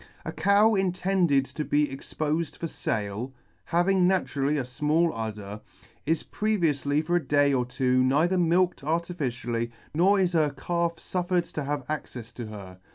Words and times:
A 0.25 0.31
cow 0.31 0.73
intended 0.73 1.45
to 1.45 1.63
be 1.63 1.85
expofed 1.87 2.57
for 2.57 2.65
fale, 2.67 3.35
having 3.65 4.07
naturally 4.07 4.57
a 4.57 4.63
fmall 4.63 5.11
udder, 5.13 5.61
is 6.07 6.23
previoufly 6.23 7.05
for 7.05 7.17
a 7.17 7.23
day 7.23 7.53
or 7.53 7.67
two 7.67 8.01
neither 8.03 8.39
milked 8.39 8.83
artificially, 8.83 9.71
nor 9.93 10.19
is 10.19 10.33
her 10.33 10.49
calf 10.49 10.95
fuffered 10.95 11.53
to 11.53 11.65
have 11.65 11.85
accefs 11.85 12.33
to 12.33 12.47
her. 12.47 12.79